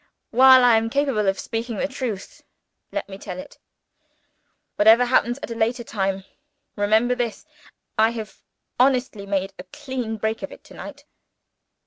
[0.31, 2.41] While I am capable of speaking the truth,
[2.91, 3.59] let me tell it.
[4.75, 6.23] Whatever happens at a later time
[6.75, 7.45] remember this,
[7.99, 8.41] I have
[8.79, 11.03] honestly made a clean breast of it to night."